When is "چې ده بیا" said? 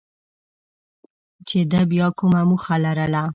1.47-2.07